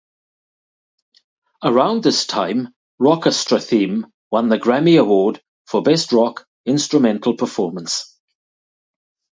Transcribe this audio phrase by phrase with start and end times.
[1.63, 2.69] Around this time,
[2.99, 8.09] "Rockestra Theme" won the Grammy Award for Best Rock Instrumental Performance.